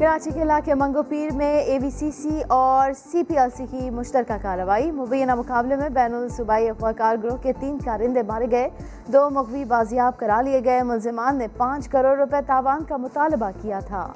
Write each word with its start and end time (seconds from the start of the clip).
کراچی 0.00 0.30
کے 0.34 0.42
علاقے 0.42 0.74
منگو 0.74 1.02
پیر 1.02 1.32
میں 1.32 1.58
اے 1.58 1.78
وی 1.82 1.90
سی 1.90 2.10
سی 2.10 2.40
اور 2.48 2.92
سی 2.92 3.22
پی 3.22 3.38
ایل 3.38 3.50
سی 3.56 3.64
کی 3.70 3.90
مشترکہ 3.90 4.36
کارروائی 4.42 4.90
مبینہ 4.90 5.34
مقابلے 5.34 5.76
میں 5.76 5.88
بین 5.88 6.14
الصوبائی 6.14 6.68
اغواکار 6.68 7.16
گروہ 7.22 7.36
کے 7.36 7.52
تین 7.60 7.78
کارندے 7.84 8.22
مارے 8.22 8.46
گئے۔ 8.50 8.68
دو 9.12 9.28
مغوی 9.30 9.64
بازیاب 9.64 10.18
کرا 10.18 10.40
لیے 10.40 10.64
گئے۔ 10.64 10.82
ملزمان 10.82 11.38
نے 11.38 11.46
پانچ 11.56 11.88
کروڑ 11.88 12.16
روپے 12.18 12.42
تاوان 12.46 12.84
کا 12.84 12.96
مطالبہ 12.96 13.50
کیا 13.62 13.80
تھا۔ 13.80 14.06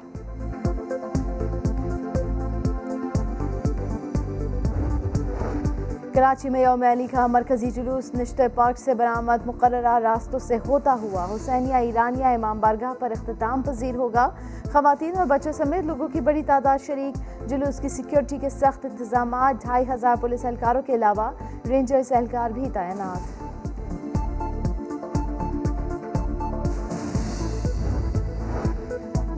کراچی 6.15 6.49
میں 6.49 6.61
یوم 6.61 6.83
علی 6.83 7.07
کا 7.11 7.27
مرکزی 7.27 7.71
جلوس 7.71 8.13
نشتر 8.13 8.47
پارک 8.55 8.77
سے 8.77 8.93
برآمد 8.93 9.45
مقررہ 9.45 9.99
راستوں 9.99 10.39
سے 10.39 10.57
ہوتا 10.67 10.95
ہوا 11.01 11.25
حسینیہ 11.35 11.73
ایرانیہ 11.73 12.25
امام 12.25 12.59
بارگاہ 12.59 12.93
پر 12.99 13.11
اختتام 13.11 13.61
پذیر 13.61 13.95
ہوگا۔ 13.95 14.29
خواتین 14.71 15.17
اور 15.17 15.25
بچوں 15.25 15.51
سمیت 15.51 15.83
لوگوں 15.83 16.07
کی 16.07 16.21
بڑی 16.21 16.43
تعداد 16.43 16.85
شریک۔ 16.85 17.49
جلوس 17.49 17.79
کی 17.79 17.89
سیکیورٹی 17.89 18.37
کے 18.37 18.49
سخت 18.49 18.85
انتظامات، 18.85 19.61
ڈھائی 19.61 19.85
ہزار 19.93 20.15
پولیس 20.21 20.45
اہلکاروں 20.45 20.81
کے 20.81 20.95
علاوہ 20.95 21.31
رینجرز 21.67 22.11
اہلکار 22.11 22.49
بھی 22.49 22.69
تعینات۔ 22.73 23.44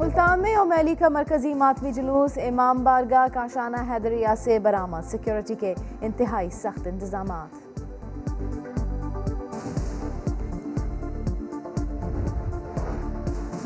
ملتان 0.07 0.41
میں 0.41 0.55
اومیلی 0.55 0.93
کا 0.95 1.07
مرکزی 1.09 1.53
ماتمی 1.53 1.91
جلوس، 1.93 2.37
امام 2.37 2.83
بارگاہ 2.83 3.27
کاشانہ 3.33 3.77
حیدریہ 3.89 4.35
سے 4.37 4.59
برآمد 4.59 5.05
سیکیورٹی 5.11 5.55
کے 5.55 5.73
انتہائی 6.01 6.49
سخت 6.49 6.87
انتظامات۔ 6.87 7.66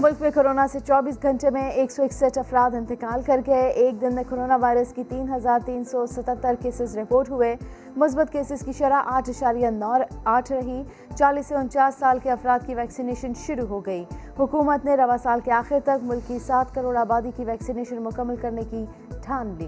ملک 0.01 0.21
میں 0.21 0.29
کرونا 0.33 0.67
سے 0.67 0.79
چوبیس 0.79 1.17
گھنٹے 1.21 1.49
میں 1.49 1.69
ایک 1.69 1.91
سو 1.91 2.03
اکسٹھ 2.03 2.37
افراد 2.37 2.75
انتقال 2.75 3.21
کر 3.21 3.39
گئے۔ 3.47 3.67
ایک 3.69 4.01
دن 4.01 4.15
میں 4.15 4.23
کرونا 4.29 4.55
وائرس 4.55 4.93
کی 4.93 5.03
تین 5.03 5.33
ہزار 5.33 5.59
تین 5.65 5.83
سو 5.83 6.05
ستتر 6.05 6.55
کیسز 6.61 6.97
رپورٹ 6.97 7.29
ہوئے۔ 7.29 7.55
مثبت 7.95 8.31
کیسز 8.31 8.65
کی 8.65 8.71
شرح 8.71 9.01
آٹھ 9.05 9.29
اشاریہ 9.29 9.67
نو 9.67 9.93
آٹھ 10.23 10.51
رہی۔ 10.51 10.83
چالیس 11.15 11.47
سے 11.47 11.55
انچاس 11.55 11.99
سال 11.99 12.19
کے 12.23 12.31
افراد 12.31 12.65
کی 12.65 12.75
ویکسینیشن 12.75 13.33
شروع 13.33 13.67
ہو 13.67 13.85
گئی۔ 13.85 14.03
حکومت 14.39 14.85
نے 14.85 14.95
رواں 14.95 15.17
سال 15.17 15.39
کے 15.43 15.51
آخر 15.51 15.79
تک 15.83 16.03
ملک 16.03 16.27
کی 16.27 16.39
سات 16.39 16.75
کروڑ 16.75 16.97
آبادی 16.97 17.31
کی 17.35 17.45
ویکسینیشن 17.45 18.03
مکمل 18.03 18.35
کرنے 18.35 18.61
کی 18.69 18.85
ٹھان 19.21 19.55
لی۔ 19.57 19.67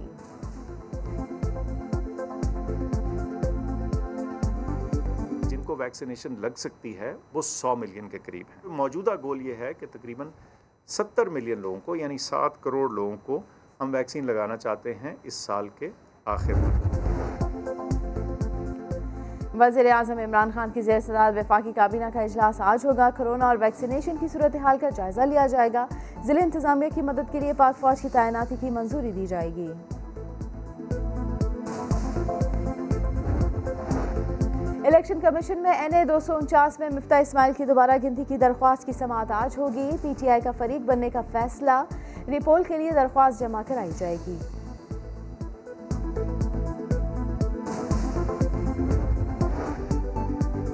کو 5.74 5.78
ویکسینیشن 5.80 6.34
لگ 6.40 6.58
سکتی 6.58 6.98
ہے، 7.00 7.14
وہ 7.34 7.42
سو 7.42 7.76
ملین 7.76 8.10
کے 8.10 8.18
قریب 8.26 8.46
ہے 8.50 8.68
موجودہ 8.70 9.12
گول 9.24 9.42
یہ 9.42 9.56
ہے 9.56 9.72
کہ 9.74 9.86
تقریباً 9.92 10.28
ستر 10.88 11.30
ملین 11.30 11.60
لوگوں 11.60 11.80
کو 11.86 11.96
یعنی 11.96 12.18
سات 12.18 12.62
کروڑ 12.62 12.90
لوگوں 12.90 13.16
کو 13.26 13.40
ہم 13.82 13.94
ویکسین 13.94 14.26
لگانا 14.26 14.58
چاہتے 14.58 14.94
ہیں 14.94 15.16
اس 15.24 15.34
سال 15.34 15.68
کے 15.80 15.90
آخر 16.26 16.54
میں۔ 16.54 16.70
وزیر 19.60 19.92
اعظم 19.92 20.18
عمران 20.18 20.50
خان 20.54 20.70
کی 20.74 20.82
زیر 20.82 21.00
صدارت 21.00 21.38
وفاقی 21.38 21.72
کابینہ 21.76 22.06
کا 22.14 22.22
اجلاس 22.22 22.62
آج 22.62 22.86
ہوگا۔ 22.86 23.10
کرونا 23.18 23.48
اور 23.48 23.58
ویکسینیشن 23.60 24.16
کی 24.20 24.28
صورتحال 24.28 24.78
کا 24.78 24.90
جائزہ 24.90 25.22
لیا 25.22 25.48
جائے 25.48 25.70
گا۔ 25.74 25.86
ضلع 26.26 26.42
انتظامیہ 26.44 26.90
کی 26.96 27.02
مدد 27.02 27.32
کے 27.32 27.40
لیے 27.40 27.54
پاک 27.54 27.80
فوج 27.80 28.02
کی 28.02 28.10
تعیناتی 28.10 28.56
کی 28.60 28.70
منظوری 28.70 29.12
دی 29.12 29.26
جائے 29.26 29.56
گی۔ 29.56 29.74
الیکشن 34.86 35.20
کمیشن 35.20 35.58
میں 35.58 35.72
این 35.72 35.94
اے 35.94 36.06
دو 36.06 36.20
سو 36.20 36.36
انچاس 36.36 36.80
میں 36.80 36.90
مفتا 36.90 37.18
اسماعیل 37.18 37.54
کی 37.58 37.66
دوبارہ 37.66 37.92
گنتی 38.04 38.24
کی 38.28 38.38
درخواست 38.38 38.86
کی 38.86 38.92
سماعت 38.92 39.32
آج 39.32 39.58
ہوگی۔ 39.58 39.90
پی 40.02 40.14
ٹی 40.20 40.30
آئی 40.30 40.42
کا 40.42 40.52
فریق 40.52 40.82
بننے 40.86 41.10
کا 41.10 41.22
فیصلہ۔ 41.32 41.84
ریپول 42.28 42.64
کے 42.64 42.78
لیے 42.78 42.92
درخواست 42.92 43.40
جمع 43.40 43.62
کرائی 43.68 43.92
جائے 43.98 44.18
گی۔ 44.28 44.38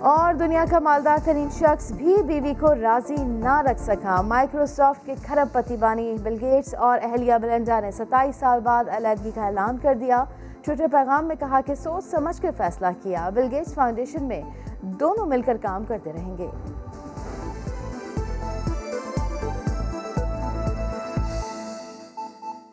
اور 0.01 0.33
دنیا 0.33 0.65
کا 0.69 0.79
مالدار 0.79 1.17
ترین 1.23 1.47
شخص 1.49 1.91
بھی 1.91 2.15
بیوی 2.27 2.53
کو 2.59 2.75
راضی 2.75 3.15
نہ 3.23 3.61
رکھ 3.61 3.79
سکا۔ 3.79 4.21
مائکروسافٹ 4.21 5.05
کے 5.05 5.15
کھرب 5.23 5.53
پتی 5.53 5.77
بانی 5.77 6.15
بل 6.23 6.37
گیٹس 6.41 6.75
اور 6.75 6.99
اہلیہ 7.01 7.33
بلنڈا 7.41 7.79
نے 7.79 7.91
ستائیس 7.91 8.35
سال 8.35 8.59
بعد 8.59 8.83
علیحدگی 8.91 9.31
کا 9.35 9.45
اعلان 9.45 9.77
کر 9.77 9.95
دیا۔ 9.95 10.23
ٹویٹر 10.61 10.85
پیغام 10.91 11.27
میں 11.27 11.35
کہا 11.35 11.61
کہ 11.61 11.75
سوچ 11.75 12.05
سمجھ 12.05 12.41
کے 12.41 12.51
فیصلہ 12.57 12.87
کیا۔ 13.03 13.29
بل 13.29 13.47
گیٹس 13.51 13.73
فاؤنڈیشن 13.73 14.23
میں 14.23 14.41
دونوں 14.81 15.25
مل 15.25 15.41
کر 15.41 15.57
کام 15.61 15.83
کرتے 15.87 16.13
رہیں 16.13 16.37
گے۔ 16.37 16.47